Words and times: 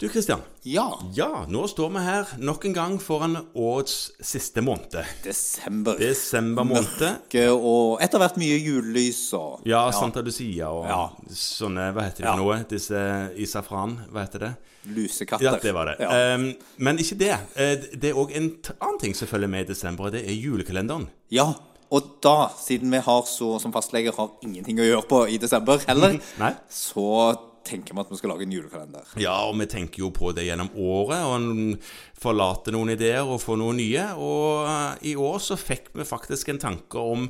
Du 0.00 0.08
Kristian. 0.08 0.40
Ja. 0.64 0.86
Ja, 1.12 1.44
nå 1.52 1.66
står 1.68 1.90
vi 1.92 2.00
her 2.06 2.30
nok 2.40 2.62
en 2.64 2.72
gang 2.72 2.94
foran 3.04 3.34
årets 3.52 4.10
siste 4.24 4.62
måned. 4.64 4.94
Desember. 5.26 5.98
Desember 6.00 6.64
måned. 6.64 6.88
Mørke 7.02 7.42
og 7.52 8.00
etter 8.00 8.22
hvert 8.22 8.38
mye 8.40 8.56
julelys 8.64 9.20
og 9.36 9.66
Ja, 9.68 9.82
Santa 9.92 10.22
Lucia 10.24 10.70
og 10.72 10.86
Ja. 10.88 11.02
sånne 11.36 11.90
Hva 11.92 12.06
heter 12.08 12.24
de 12.24 12.28
Ja. 12.30 12.36
noe? 12.36 12.64
Disse 12.70 13.02
i 13.36 13.44
safran, 13.44 13.98
hva 14.10 14.24
heter 14.24 14.38
det? 14.38 14.54
lusekatter. 14.88 15.44
Ja, 15.44 15.58
det 15.60 15.74
var 15.74 15.84
det. 15.90 15.96
Ja. 16.00 16.08
Ehm, 16.10 16.54
men 16.78 16.96
ikke 16.98 17.18
det. 17.18 17.36
Eh, 17.56 17.76
Det 18.00 18.04
er 18.10 18.14
òg 18.14 18.34
en 18.34 18.56
annen 18.80 18.98
ting 18.98 19.14
som 19.14 19.28
følger 19.28 19.48
med 19.48 19.60
i 19.68 19.72
desember, 19.74 20.04
og 20.06 20.12
det 20.12 20.24
er 20.26 20.32
julekalenderen. 20.32 21.08
ja. 21.30 21.52
Og 21.92 22.02
da, 22.22 22.46
siden 22.56 22.88
vi 22.92 22.98
har 22.98 23.22
så, 23.26 23.58
som 23.60 23.72
fastleger 23.72 24.14
har 24.14 24.30
ingenting 24.44 24.78
å 24.78 24.82
gjøre 24.84 25.08
på 25.08 25.28
i 25.28 25.36
desember 25.38 25.76
heller, 25.88 26.20
så 26.70 27.36
tenker 27.66 27.94
vi 27.94 28.02
at 28.02 28.10
vi 28.12 28.18
skal 28.18 28.32
lage 28.32 28.46
en 28.46 28.54
julekalender. 28.54 29.12
Ja, 29.20 29.36
og 29.48 29.58
vi 29.60 29.68
tenker 29.70 30.04
jo 30.04 30.10
på 30.14 30.32
det 30.36 30.46
gjennom 30.48 30.72
året, 30.74 31.20
og 31.26 31.36
en 31.36 31.76
forlate 32.20 32.74
noen 32.74 32.94
ideer 32.96 33.26
og 33.26 33.42
få 33.42 33.58
noen 33.60 33.80
nye. 33.80 34.06
Og 34.18 34.66
eh, 34.70 35.12
i 35.12 35.16
år 35.20 35.38
så 35.44 35.58
fikk 35.60 35.92
vi 35.96 36.08
faktisk 36.08 36.52
en 36.52 36.62
tanke 36.62 37.06
om 37.14 37.28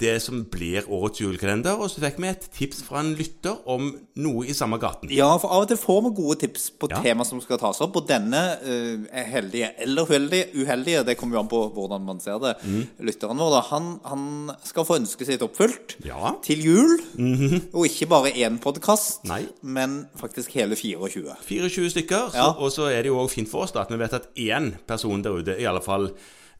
det 0.00 0.14
som 0.24 0.42
blir 0.50 0.86
årets 0.88 1.20
julekalender, 1.20 1.76
og 1.78 1.90
så 1.92 2.00
fikk 2.02 2.16
vi 2.22 2.28
et 2.30 2.46
tips 2.56 2.80
fra 2.86 3.02
en 3.02 3.12
lytter 3.18 3.58
om 3.70 3.90
noe 4.16 4.46
i 4.48 4.54
samme 4.56 4.78
gaten. 4.80 5.10
Ja, 5.12 5.28
for 5.38 5.52
av 5.52 5.66
og 5.66 5.68
til 5.68 5.78
får 5.80 6.00
vi 6.06 6.12
gode 6.16 6.38
tips 6.40 6.70
på 6.80 6.88
Ja. 6.90 7.02
tema 7.04 7.24
som 7.28 7.40
skal 7.44 7.58
tas 7.60 7.80
opp. 7.84 7.96
Og 8.00 8.06
denne 8.08 8.40
uh, 8.64 9.04
er 9.12 9.28
heldige 9.28 9.70
eller 9.84 10.08
uheldige, 10.08 10.48
uheldige, 10.56 11.04
det 11.04 11.16
kommer 11.20 11.36
jo 11.36 11.42
an 11.44 11.48
på 11.52 11.60
hvordan 11.76 12.04
man 12.08 12.20
ser 12.24 12.40
det. 12.42 12.54
Mm. 12.64 12.86
Lytteren 13.10 13.38
vår, 13.44 13.50
da, 13.58 13.60
han, 13.70 13.90
han 14.08 14.24
skal 14.64 14.88
få 14.88 14.98
ønsket 15.02 15.26
sitt 15.30 15.42
oppfylt 15.46 15.96
Ja. 16.08 16.32
til 16.42 16.64
jul. 16.64 16.96
Og 17.76 17.86
ikke 17.86 18.08
bare 18.10 18.32
én 18.32 18.58
podkast, 18.62 19.28
men 19.62 20.06
faktisk 20.16 20.52
hele 20.56 20.76
24. 20.76 21.36
24 21.46 21.90
stykker, 21.90 22.30
så, 22.32 22.36
Ja. 22.36 22.50
og 22.56 22.72
så 22.72 22.88
er 22.90 23.02
det 23.02 23.12
jo 23.12 23.20
òg 23.20 23.30
fint 23.30 23.48
for 23.50 23.62
oss 23.68 23.72
da, 23.76 23.82
at 23.84 23.90
vi 23.92 23.98
vet 24.00 24.12
at 24.16 24.28
én 24.36 24.72
person 24.88 25.22
der 25.22 25.30
ute 25.36 25.58
i 25.60 25.64
alle 25.68 25.82
fall 25.84 26.10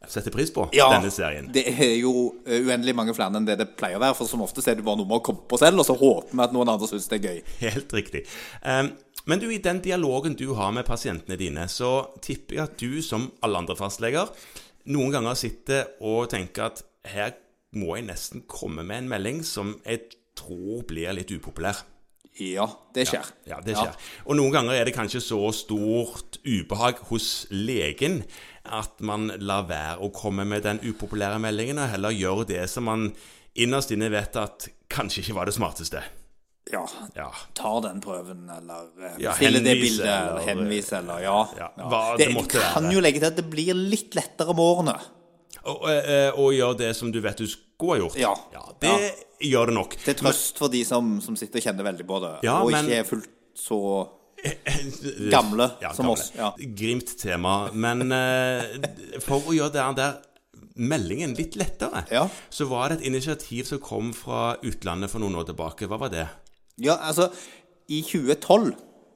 setter 0.09 0.33
pris 0.33 0.49
på 0.53 0.67
Ja, 0.73 0.87
denne 0.95 1.11
serien. 1.13 1.49
Det 1.53 1.63
er 1.69 1.93
jo 1.99 2.13
eh, 2.45 2.63
uendelig 2.65 2.95
mange 2.97 3.13
flere 3.17 3.37
enn 3.37 3.45
det 3.47 3.59
det 3.59 3.69
pleier 3.77 3.99
å 3.99 4.03
være. 4.03 4.17
For 4.17 4.29
som 4.29 4.41
oftest 4.45 4.71
er 4.71 4.79
det 4.79 4.85
bare 4.87 4.99
noe 4.99 5.09
med 5.09 5.19
å 5.19 5.25
komme 5.25 5.45
på 5.49 5.59
selv, 5.61 5.81
og 5.83 5.87
så 5.87 5.97
håper 5.99 6.33
vi 6.33 6.43
at 6.45 6.55
noen 6.55 6.73
andre 6.73 6.89
syns 6.89 7.07
det 7.11 7.19
er 7.19 7.27
gøy. 7.29 7.43
Helt 7.61 7.93
riktig. 7.95 8.23
Um, 8.65 8.93
men 9.29 9.43
du, 9.43 9.47
i 9.53 9.61
den 9.61 9.83
dialogen 9.85 10.35
du 10.37 10.47
har 10.57 10.73
med 10.73 10.87
pasientene 10.87 11.37
dine, 11.37 11.67
så 11.69 12.09
tipper 12.23 12.57
jeg 12.57 12.63
at 12.65 12.81
du, 12.81 13.01
som 13.05 13.29
alle 13.45 13.61
andre 13.61 13.77
fastleger, 13.77 14.31
noen 14.89 15.13
ganger 15.13 15.37
sitter 15.37 15.93
og 16.01 16.31
tenker 16.33 16.71
at 16.71 16.81
her 17.11 17.35
må 17.77 17.95
jeg 17.95 18.09
nesten 18.09 18.43
komme 18.49 18.83
med 18.83 19.03
en 19.03 19.11
melding 19.13 19.45
som 19.47 19.75
jeg 19.85 20.09
tror 20.37 20.81
blir 20.89 21.13
litt 21.13 21.31
upopulær. 21.31 21.85
Ja, 22.55 22.67
det 22.95 23.07
skjer. 23.09 23.27
Ja, 23.49 23.59
det 23.65 23.75
skjer. 23.77 23.95
Og 24.25 24.37
noen 24.39 24.53
ganger 24.55 24.77
er 24.79 24.87
det 24.89 24.95
kanskje 24.95 25.21
så 25.23 25.39
stort 25.55 26.39
ubehag 26.45 27.01
hos 27.11 27.27
legen 27.51 28.23
at 28.65 28.99
man 29.01 29.29
lar 29.41 29.65
være 29.69 29.99
å 30.05 30.11
komme 30.13 30.45
med 30.45 30.63
den 30.67 30.79
upopulære 30.85 31.39
meldingen, 31.41 31.79
og 31.81 31.89
heller 31.93 32.13
gjør 32.13 32.43
det 32.49 32.65
som 32.69 32.85
man 32.89 33.07
innerst 33.57 33.91
inne 33.95 34.09
vet 34.13 34.35
at 34.39 34.67
kanskje 34.91 35.23
ikke 35.25 35.37
var 35.39 35.49
det 35.49 35.55
smarteste. 35.57 36.03
Ja. 36.71 36.83
Ja. 37.17 37.29
Tar 37.57 37.79
den 37.87 37.97
prøven, 38.03 38.43
eller 38.53 38.85
eh, 39.01 39.15
Ja, 39.19 39.33
stiller 39.35 39.63
det 39.65 39.73
bildet, 39.81 40.05
eller 40.05 40.37
eller- 40.37 40.45
henviser, 40.47 40.99
eller 41.01 41.23
ja. 41.25 41.39
Ja, 41.57 41.71
ja. 41.77 41.89
det, 42.17 42.27
det 42.27 42.35
du 42.37 42.45
kan 42.47 42.85
være. 42.85 42.93
jo 42.93 43.01
legge 43.01 43.19
til 43.23 43.31
at 43.31 43.39
det 43.41 43.47
blir 43.49 43.73
litt 43.75 44.15
lettere 44.15 44.53
med 44.55 44.63
årene. 44.63 44.95
Og, 45.65 45.83
eh, 45.91 46.31
og 46.35 46.53
gjør 46.53 46.77
det 46.77 46.95
som 46.97 47.11
du 47.11 47.19
vet 47.21 47.37
du 47.37 47.45
skulle 47.47 47.97
ha 47.99 47.99
gjort. 48.01 48.17
Ja. 48.17 48.33
det 48.81 48.95
gjør 49.51 49.67
det 49.69 49.75
nok. 49.75 49.95
Til 50.05 50.15
trøst 50.15 50.57
for 50.57 50.67
de 50.73 50.83
som, 50.85 51.19
som 51.21 51.35
sitter 51.35 51.59
og 51.61 51.63
kjenner 51.67 51.83
veldig 51.91 52.05
på 52.09 52.19
det, 52.23 52.33
Ja, 52.47 52.59
og 52.63 52.71
men- 52.71 52.85
ikke 52.85 52.99
er 52.99 53.03
fullt 53.03 53.29
så 53.57 53.79
gamle 55.31 55.67
Ja, 55.81 55.91
som 55.93 56.05
gamle. 56.07 56.11
oss. 56.17 56.31
Ja. 56.37 56.51
Grimt 56.57 57.11
tema. 57.21 57.69
Men 57.73 58.11
eh, 58.11 59.19
for 59.21 59.41
å 59.45 59.53
gjøre 59.53 59.73
den 59.75 59.95
der 59.99 60.19
meldingen 60.81 61.35
litt 61.37 61.55
lettere, 61.59 62.05
Ja. 62.11 62.27
så 62.49 62.65
var 62.69 62.89
det 62.89 62.99
et 63.01 63.07
initiativ 63.11 63.65
som 63.67 63.79
kom 63.79 64.13
fra 64.13 64.55
utlandet 64.63 65.09
for 65.11 65.19
noen 65.19 65.35
år 65.35 65.45
tilbake. 65.51 65.87
Hva 65.87 65.99
var 65.99 66.09
det? 66.09 66.27
ja, 66.81 66.95
altså, 66.97 67.27
i 67.91 68.01
2012 68.01 68.71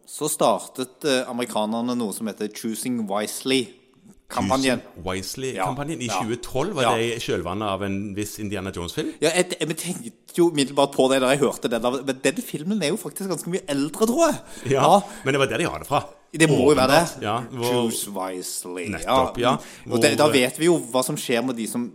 så 0.05 0.27
startet 0.29 1.05
eh, 1.09 1.23
amerikanerne 1.31 1.95
noe 1.97 2.13
som 2.13 2.27
heter 2.27 2.47
Choosing 2.53 3.07
Wisely-kampanjen. 3.09 3.81
Wisely-kampanjen 5.05 6.01
i 6.01 6.07
Ja, 6.07 6.21
i 6.23 6.35
2012. 6.35 6.73
Var 6.75 6.83
Ja. 6.83 6.95
det 6.97 7.15
i 7.15 7.19
kjølvannet 7.19 7.67
av 7.69 7.83
en 7.83 7.97
viss 8.15 8.39
Indiana 8.39 8.71
Jones-film? 8.75 9.13
Ja, 9.21 9.29
jeg, 9.35 9.55
jeg 9.59 9.77
tenkte 9.77 10.11
jo 10.37 10.49
umiddelbart 10.51 10.91
på 10.95 11.07
det 11.11 11.21
da 11.21 11.29
jeg 11.29 11.39
hørte 11.39 11.69
den. 11.69 11.81
Men 12.05 12.19
den 12.23 12.41
filmen 12.41 12.81
er 12.83 12.89
jo 12.89 12.97
faktisk 12.97 13.29
ganske 13.29 13.49
mye 13.49 13.61
eldre, 13.69 14.05
tror 14.07 14.25
jeg. 14.31 14.71
Ja, 14.73 14.99
Men 15.23 15.33
det 15.33 15.39
var 15.39 15.47
der 15.47 15.57
de 15.57 15.69
har 15.69 15.79
det 15.79 15.87
fra. 15.87 16.03
Det 16.35 16.49
må 16.49 16.57
jo 16.69 16.75
være 16.75 16.91
det. 16.91 17.21
Ja, 17.23 17.39
hvor- 17.51 17.71
Choose 17.91 18.09
wisely. 18.11 18.89
Nettopp, 18.91 19.37
ja. 19.39 19.55
Og 19.89 20.01
det, 20.01 20.17
da 20.17 20.27
vet 20.27 20.57
vi 20.59 20.65
jo 20.65 20.79
hva 20.91 21.03
som 21.03 21.15
skjer 21.15 21.45
med 21.45 21.55
de 21.55 21.67
som 21.67 21.91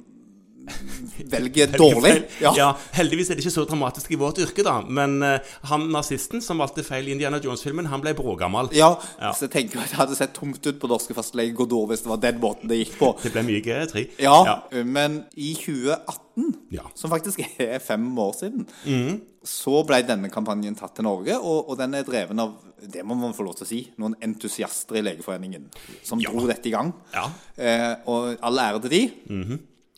velger 1.34 1.72
dårlig. 1.76 2.14
Ja. 2.40 2.70
Heldigvis 2.96 3.30
er 3.30 3.38
det 3.38 3.44
ikke 3.44 3.54
så 3.54 3.64
dramatisk 3.68 4.10
i 4.14 4.18
vårt 4.20 4.38
yrke, 4.42 4.64
da. 4.66 4.78
Men 4.86 5.18
uh, 5.22 5.38
han 5.70 5.88
nazisten 5.92 6.42
som 6.44 6.58
valgte 6.62 6.84
feil 6.86 7.08
i 7.08 7.14
Indiana 7.16 7.40
Jones-filmen, 7.42 7.88
han 7.92 8.00
ble 8.04 8.14
brågammal. 8.18 8.70
Ja, 8.76 8.92
Ja. 9.20 9.32
så 9.36 9.46
jeg 9.48 9.54
tenker 9.56 9.82
at 9.82 9.90
det 9.92 9.98
hadde 10.00 10.16
sett 10.18 10.34
tungt 10.36 10.64
ut 10.66 10.78
på 10.82 10.88
norske 10.90 11.14
fastleger 11.16 11.54
Godot 11.58 11.88
hvis 11.90 12.02
det 12.04 12.10
var 12.12 12.20
den 12.22 12.40
måten 12.42 12.68
det 12.70 12.78
gikk 12.84 12.96
på. 13.00 13.12
Det 13.22 13.32
ble 13.34 13.42
mye 13.46 13.62
geriatri. 13.64 14.06
Ja, 14.22 14.60
men 14.84 15.24
i 15.36 15.52
2018, 15.58 16.54
Ja. 16.72 16.86
som 16.94 17.10
faktisk 17.12 17.42
er 17.60 17.78
fem 17.84 18.06
år 18.18 18.32
siden, 18.38 18.66
så 19.44 19.80
ble 19.88 20.02
denne 20.04 20.28
kampanjen 20.32 20.76
tatt 20.76 20.94
til 20.98 21.04
Norge, 21.06 21.36
og, 21.40 21.70
og 21.72 21.78
den 21.80 21.94
er 21.96 22.04
dreven 22.04 22.40
av, 22.42 22.54
det 22.80 23.02
må 23.08 23.16
man 23.16 23.32
få 23.36 23.44
lov 23.46 23.56
til 23.58 23.64
å 23.66 23.68
si, 23.68 23.78
noen 24.00 24.14
entusiaster 24.24 24.96
i 25.00 25.02
Legeforeningen 25.04 25.66
som 26.04 26.20
Ja. 26.20 26.30
dro 26.32 26.46
dette 26.48 26.68
i 26.68 26.72
gang. 26.74 26.92
Ja. 27.14 27.26
Eh, 27.56 27.94
og 28.08 28.36
all 28.44 28.60
ære 28.60 28.82
til 28.84 28.90
de. 28.96 29.02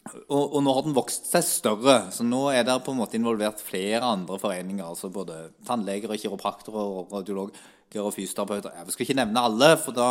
Og, 0.02 0.54
og 0.56 0.62
nå 0.64 0.72
har 0.74 0.86
den 0.86 0.96
vokst 0.96 1.28
seg 1.30 1.44
større, 1.46 1.98
så 2.14 2.24
nå 2.26 2.48
er 2.50 2.64
det 2.66 2.80
på 2.82 2.94
en 2.94 2.98
måte 2.98 3.18
involvert 3.18 3.62
flere 3.62 4.02
andre 4.02 4.38
foreninger, 4.42 4.82
altså 4.82 5.12
både 5.14 5.52
tannleger 5.66 6.10
og 6.10 6.18
kiropraktorer 6.18 6.96
og 6.98 7.14
radiologer 7.14 7.70
og 8.00 8.08
fysioterapeuter. 8.14 8.72
Jeg 8.72 8.94
skal 8.94 9.04
ikke 9.04 9.16
nevne 9.18 9.40
alle, 9.44 9.66
for 9.76 9.92
da, 9.92 10.08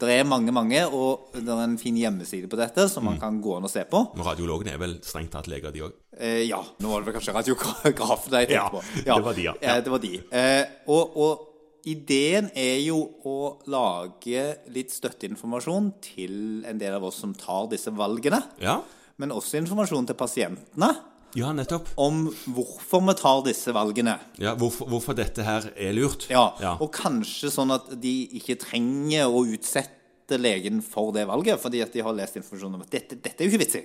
det 0.00 0.14
er 0.14 0.28
mange, 0.28 0.52
mange, 0.54 0.80
og 0.88 1.34
det 1.36 1.44
er 1.44 1.60
en 1.60 1.76
fin 1.80 1.96
hjemmeside 2.00 2.48
på 2.48 2.56
dette 2.56 2.86
som 2.88 3.04
man 3.04 3.18
kan 3.20 3.36
gå 3.44 3.58
inn 3.58 3.68
og 3.68 3.72
se 3.72 3.84
på. 3.90 4.00
Men 4.16 4.24
radiologene 4.30 4.72
er 4.72 4.80
vel 4.80 4.96
strengt 5.04 5.34
tatt 5.36 5.50
leger, 5.50 5.74
de 5.74 5.84
òg. 5.84 5.98
Eh, 6.16 6.46
ja, 6.48 6.62
nå 6.80 6.88
var 6.88 7.04
det 7.04 7.10
vel 7.10 7.18
kanskje 7.18 7.36
radiografen 7.36 8.38
jeg 8.40 8.48
tenkte 8.54 8.78
på. 8.78 8.82
Ja, 9.04 9.18
det 9.18 9.26
var 9.28 9.36
de, 9.36 9.44
ja. 9.44 9.54
Eh, 9.60 9.82
det 9.84 9.92
var 9.92 10.02
de. 10.06 10.14
Eh, 10.40 10.62
og, 10.88 11.18
og 11.20 11.84
ideen 11.88 12.48
er 12.58 12.80
jo 12.82 13.02
å 13.28 13.38
lage 13.70 14.46
litt 14.72 14.92
støtteinformasjon 14.96 15.92
til 16.04 16.38
en 16.68 16.80
del 16.80 16.96
av 16.96 17.06
oss 17.10 17.20
som 17.22 17.36
tar 17.36 17.68
disse 17.72 17.92
valgene. 17.94 18.40
Ja. 18.64 18.80
Men 19.18 19.34
også 19.34 19.58
informasjon 19.60 20.06
til 20.08 20.18
pasientene 20.18 20.92
ja, 21.36 21.50
nettopp. 21.52 21.90
om 22.00 22.26
hvorfor 22.54 23.02
vi 23.04 23.14
tar 23.18 23.42
disse 23.46 23.74
valgene. 23.74 24.16
Ja, 24.40 24.54
hvorfor, 24.58 24.88
hvorfor 24.88 25.16
dette 25.18 25.44
her 25.44 25.68
er 25.76 25.94
lurt. 25.96 26.28
Ja, 26.32 26.48
ja. 26.62 26.76
Og 26.80 26.92
kanskje 26.94 27.52
sånn 27.52 27.74
at 27.74 27.90
de 28.00 28.14
ikke 28.38 28.58
trenger 28.62 29.28
å 29.28 29.44
utsette 29.44 30.38
legen 30.40 30.80
for 30.84 31.12
det 31.16 31.26
valget, 31.28 31.60
fordi 31.60 31.82
at 31.84 31.92
de 31.92 32.04
har 32.04 32.16
lest 32.16 32.38
informasjon 32.40 32.78
om 32.78 32.84
at 32.84 32.92
dette, 32.92 33.18
dette 33.20 33.42
er 33.42 33.48
jo 33.48 33.54
ikke 33.54 33.64
vits 33.64 33.78
i. 33.80 33.84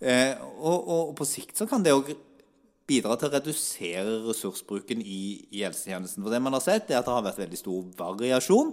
Eh, 0.00 0.34
og, 0.58 0.76
og, 0.78 1.02
og 1.10 1.12
på 1.18 1.26
sikt 1.28 1.58
så 1.58 1.66
kan 1.70 1.84
det 1.86 1.94
òg 1.96 2.12
bidra 2.88 3.18
til 3.20 3.28
å 3.28 3.32
redusere 3.34 4.14
ressursbruken 4.24 5.02
i, 5.04 5.20
i 5.52 5.62
helsetjenesten. 5.66 6.24
For 6.24 6.32
det 6.32 6.40
man 6.44 6.56
har 6.56 6.64
sett, 6.64 6.90
er 6.90 7.00
at 7.00 7.08
det 7.08 7.14
har 7.14 7.26
vært 7.26 7.42
veldig 7.42 7.60
stor 7.60 7.82
variasjon 7.98 8.72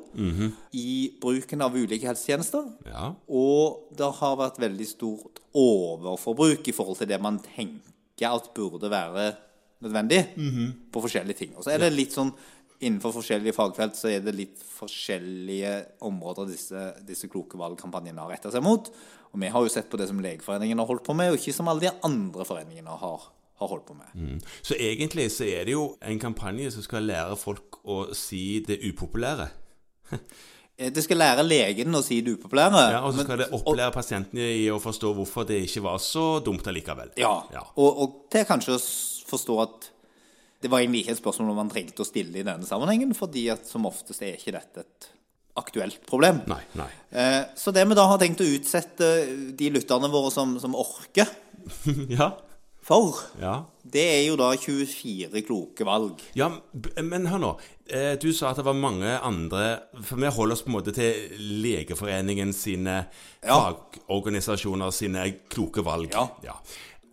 i 0.79 0.89
bruken 1.21 1.65
av 1.65 1.75
ulike 1.75 2.07
helsetjenester. 2.07 2.69
Ja. 2.87 3.09
Og 3.27 3.91
det 3.97 4.11
har 4.21 4.37
vært 4.39 4.61
veldig 4.63 4.87
stort 4.87 5.43
overforbruk 5.55 6.67
i 6.71 6.75
forhold 6.75 7.01
til 7.01 7.11
det 7.11 7.19
man 7.21 7.41
tenker 7.43 8.31
at 8.31 8.53
burde 8.55 8.87
være 8.91 9.33
nødvendig 9.83 10.21
på 10.91 11.03
forskjellige 11.03 11.41
ting. 11.43 11.55
Og 11.57 11.65
så 11.65 11.75
er 11.75 11.83
det 11.83 11.91
litt 11.95 12.15
sånn 12.15 12.31
innenfor 12.83 13.13
forskjellige 13.15 13.55
fagfelt 13.55 13.95
så 13.97 14.09
er 14.11 14.23
det 14.23 14.35
litt 14.35 14.63
forskjellige 14.75 15.75
områder 16.05 16.49
disse, 16.49 16.81
disse 17.07 17.29
kloke 17.31 17.59
valgkampanjene 17.59 18.21
har 18.21 18.33
retta 18.35 18.51
seg 18.51 18.63
mot. 18.65 18.89
Og 19.31 19.41
vi 19.41 19.51
har 19.51 19.63
jo 19.63 19.71
sett 19.71 19.89
på 19.91 19.99
det 19.99 20.09
som 20.09 20.19
Legeforeningen 20.23 20.79
har 20.79 20.89
holdt 20.89 21.05
på 21.05 21.15
med, 21.17 21.31
og 21.31 21.39
ikke 21.39 21.55
som 21.55 21.69
alle 21.71 21.87
de 21.87 21.93
andre 22.07 22.47
foreningene 22.47 22.99
har, 23.01 23.29
har 23.59 23.67
holdt 23.71 23.85
på 23.87 23.95
med. 23.95 24.41
Så 24.61 24.75
egentlig 24.75 25.29
så 25.31 25.45
er 25.47 25.65
det 25.65 25.71
jo 25.77 25.85
en 26.03 26.19
kampanje 26.19 26.71
som 26.75 26.83
skal 26.83 27.05
lære 27.07 27.37
folk 27.39 27.79
å 27.85 28.13
si 28.15 28.59
det 28.67 28.81
upopulære. 28.83 29.49
Eh, 30.77 30.91
Det 30.91 31.03
skal 31.05 31.17
lære 31.21 31.43
legen 31.47 31.95
å 31.95 32.01
si 32.03 32.17
det 32.21 32.33
upopulære. 32.37 32.81
Ja, 32.91 33.01
Og 33.05 33.13
så 33.13 33.17
men- 33.17 33.25
skal 33.25 33.37
det 33.37 33.49
opplære 33.51 33.93
pasientene 33.93 34.47
i 34.57 34.65
å 34.69 34.79
forstå 34.81 35.13
hvorfor 35.15 35.45
det 35.47 35.61
ikke 35.63 35.81
var 35.83 35.97
så 35.99 36.43
dumt 36.43 36.63
allikevel. 36.67 37.11
Ja, 37.17 37.43
Ja. 37.53 37.61
Og, 37.77 37.97
og 38.01 38.29
til 38.29 38.43
kanskje 38.43 38.75
å 38.75 38.79
forstå 39.29 39.61
at 39.63 39.89
det 40.61 40.69
var 40.71 40.79
egentlig 40.79 41.03
ikke 41.05 41.11
et 41.11 41.21
spørsmål 41.23 41.55
man 41.55 41.69
trengte 41.69 42.01
å 42.01 42.05
stille 42.05 42.39
i 42.39 42.43
denne 42.43 42.65
sammenhengen, 42.65 43.13
fordi 43.15 43.49
at 43.51 43.65
som 43.67 43.85
oftest 43.85 44.21
er 44.21 44.35
ikke 44.35 44.51
dette 44.51 44.79
et 44.83 45.09
aktuelt 45.55 46.05
problem. 46.05 46.41
Nei, 46.47 46.59
nei. 46.75 46.89
Eh, 47.13 47.45
så 47.55 47.71
det 47.71 47.87
vi 47.87 47.95
da 47.95 48.05
har 48.07 48.17
tenkt 48.17 48.41
å 48.41 48.49
utsette 48.59 49.55
de 49.55 49.69
lytterne 49.69 50.09
våre 50.11 50.31
som, 50.31 50.57
som 50.59 50.75
orker, 50.75 51.27
ja. 52.09 52.31
For, 52.85 53.17
Ja. 53.41 53.63
det 53.83 54.03
er 54.05 54.27
jo 54.27 54.35
da 54.37 54.51
24 54.55 55.41
kloke 55.47 55.85
valg. 55.87 56.19
Ja, 56.37 56.51
men 57.01 57.25
hør 57.31 57.39
nå. 57.41 57.53
Eh, 57.89 58.15
Du 58.21 58.31
sa 58.33 58.49
at 58.51 58.57
det 58.57 58.65
var 58.65 58.73
mange 58.73 59.05
andre 59.21 59.79
For 60.03 60.15
vi 60.17 60.25
holder 60.33 60.53
oss 60.55 60.61
på 60.63 60.69
en 60.71 60.75
måte 60.79 60.93
til 60.93 61.13
Legeforeningen 61.61 62.53
sine 62.53 63.05
Ja. 63.43 63.57
fagorganisasjoner 64.07 64.91
sine 64.93 65.25
kloke 65.49 65.83
valg. 65.85 66.13
Ja. 66.43 66.53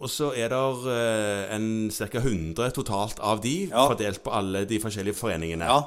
Og 0.00 0.08
så 0.10 0.32
er 0.36 0.48
det 0.50 0.86
eh, 0.90 1.54
en 1.56 1.90
ca. 1.90 2.18
100 2.18 2.72
totalt 2.74 3.20
av 3.20 3.40
de, 3.40 3.68
Ja. 3.70 3.88
fordelt 3.88 4.22
på 4.24 4.32
alle 4.34 4.64
de 4.66 4.78
forskjellige 4.80 5.14
foreningene. 5.14 5.64
Ja. 5.64 5.82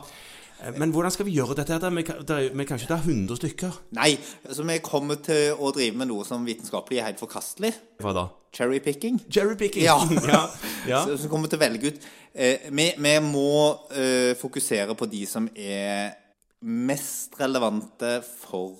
Eh, 0.63 0.71
Men 0.79 0.91
hvordan 0.91 1.11
skal 1.11 1.25
vi 1.27 1.35
gjøre 1.35 1.55
dette? 1.55 1.73
her? 1.79 1.89
Vi 1.89 2.03
kan, 2.03 2.15
er- 2.29 2.53
vi 2.55 2.65
kan 2.65 2.77
ikke 2.79 2.87
ta 2.87 2.97
100 3.01 3.35
stykker. 3.37 3.71
Nei, 3.97 4.17
så 4.51 4.63
vi 4.65 4.77
kommer 4.79 5.15
til 5.21 5.53
å 5.59 5.71
drive 5.75 5.95
med 5.97 6.07
noe 6.07 6.23
som 6.25 6.45
vitenskapelig 6.45 6.99
er 7.01 7.09
helt 7.11 7.19
forkastelig. 7.19 7.73
Hva 7.99 8.13
da? 8.13 8.27
Cherrypicking. 8.55 9.19
Cherrypicking. 9.29 9.83
Ja. 9.83 9.97
ja. 10.33 10.43
ja. 10.87 11.03
Så- 11.05 11.17
så 11.17 11.29
kommer 11.29 11.47
til 11.51 11.59
å 11.59 11.65
velge 11.65 11.91
ut. 11.91 11.99
Eh, 12.33 12.69
vi, 12.71 12.91
vi 12.97 13.15
må 13.19 13.79
eh, 13.91 14.33
fokusere 14.39 14.95
på 14.95 15.09
de 15.11 15.25
som 15.27 15.49
er 15.55 16.13
mest 16.65 17.35
relevante 17.39 18.21
for 18.23 18.77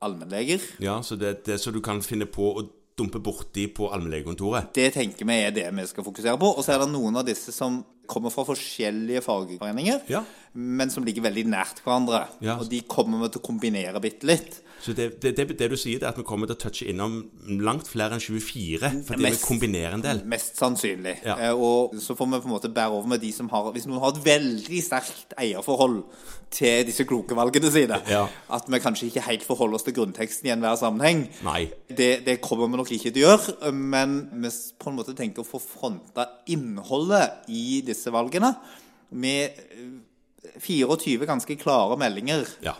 allmennleger. 0.00 0.60
ja 0.80 1.00
så 1.02 1.16
det, 1.18 1.44
det 1.46 1.58
som 1.60 1.72
du 1.74 1.80
kan 1.84 2.00
finne 2.04 2.26
på 2.30 2.52
å 2.60 2.62
dumpe 2.96 3.18
borti 3.20 3.66
på 3.76 3.90
allmennlegekontoret. 3.92 4.70
Det 4.72 4.86
tenker 4.94 5.26
vi 5.28 5.34
er 5.44 5.50
det 5.52 5.66
vi 5.76 5.84
skal 5.90 6.04
fokusere 6.06 6.38
på. 6.40 6.48
Og 6.56 6.64
så 6.64 6.72
er 6.72 6.78
det 6.84 6.88
noen 6.94 7.18
av 7.20 7.26
disse 7.28 7.52
som 7.52 7.82
kommer 8.08 8.30
fra 8.32 8.44
forskjellige 8.46 9.20
fagforeninger, 9.26 10.04
Ja. 10.08 10.22
Men 10.56 10.90
som 10.92 11.04
ligger 11.04 11.26
veldig 11.28 11.46
nært 11.52 11.82
hverandre. 11.84 12.24
Ja. 12.44 12.56
Og 12.60 12.70
de 12.72 12.80
kommer 12.88 13.20
vi 13.24 13.28
til 13.34 13.42
å 13.42 13.46
kombinere 13.46 14.00
bitte 14.02 14.28
litt. 14.28 14.62
Så 14.80 14.92
det, 14.94 15.06
det, 15.22 15.32
det, 15.38 15.46
det 15.58 15.66
du 15.72 15.76
sier, 15.80 15.98
det 15.98 16.04
er 16.06 16.12
at 16.12 16.18
vi 16.20 16.24
kommer 16.28 16.46
til 16.48 16.54
å 16.56 16.60
touche 16.60 16.86
innom 16.90 17.14
langt 17.64 17.88
flere 17.88 18.16
enn 18.18 18.22
24, 18.22 18.90
fordi 19.08 19.24
vi 19.24 19.38
kombinerer 19.40 19.96
en 19.96 20.04
del. 20.04 20.20
Mest 20.28 20.58
sannsynlig. 20.60 21.14
Ja. 21.26 21.36
Eh, 21.48 21.56
og 21.56 21.96
så 22.02 22.14
får 22.18 22.28
vi 22.34 22.40
på 22.44 22.50
en 22.50 22.54
måte 22.54 22.70
bære 22.76 22.92
over 22.94 23.08
med 23.14 23.22
de 23.24 23.30
som 23.34 23.48
har 23.52 23.70
Hvis 23.74 23.86
noen 23.88 24.02
har 24.04 24.12
et 24.14 24.20
veldig 24.26 24.82
sterkt 24.84 25.32
eierforhold 25.40 26.02
til 26.56 26.84
disse 26.86 27.04
kloke 27.08 27.34
valgene 27.36 27.72
sine, 27.72 27.98
Ja. 28.08 28.26
at 28.52 28.68
vi 28.70 28.78
kanskje 28.84 29.08
ikke 29.08 29.24
helt 29.26 29.46
forholder 29.48 29.80
oss 29.80 29.86
til 29.88 29.96
grunnteksten 29.96 30.46
i 30.48 30.52
enhver 30.54 30.76
sammenheng, 30.78 31.24
Nei. 31.44 31.70
det, 31.88 32.10
det 32.28 32.38
kommer 32.44 32.68
vi 32.70 32.80
nok 32.82 32.92
ikke 32.96 33.10
til 33.16 33.24
å 33.24 33.32
gjøre. 33.32 33.72
Men 33.72 34.18
vi 34.44 34.52
på 34.78 34.92
en 34.92 35.00
måte 35.00 35.16
tenker 35.18 35.42
å 35.42 35.48
få 35.48 35.60
fronta 35.62 36.28
innholdet 36.52 37.48
i 37.48 37.80
disse 37.86 38.12
valgene 38.14 38.52
med 39.16 39.56
eh, 39.72 39.88
24 40.60 41.26
ganske 41.26 41.56
klare 41.60 41.96
meldinger 42.00 42.46
Ja. 42.62 42.74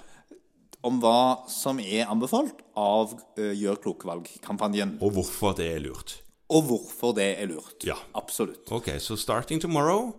om 0.84 1.00
hva 1.02 1.48
som 1.50 1.78
er 1.80 2.06
anbefalt 2.06 2.60
av 2.76 3.16
eh, 3.38 3.52
Gjør 3.58 3.80
kloke 3.82 4.06
valg-kampanjen. 4.06 4.98
Og 5.02 5.12
hvorfor 5.16 5.56
det 5.56 5.70
er 5.74 5.80
lurt. 5.80 6.18
Og 6.48 6.62
hvorfor 6.68 7.14
det 7.16 7.30
er 7.40 7.46
lurt. 7.50 7.82
Ja. 7.84 7.96
Absolutt. 8.14 8.70
Ok, 8.70 8.92
så 9.02 9.16
starting 9.18 9.60
tomorrow, 9.60 10.12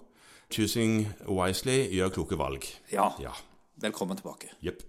choosing 0.52 1.08
wisely, 1.28 1.88
gjør 1.96 2.10
kloke 2.18 2.38
valg. 2.40 2.66
Ja. 2.92 3.12
Ja. 3.24 3.32
Velkommen 3.80 4.18
tilbake. 4.18 4.50
Jepp. 4.66 4.82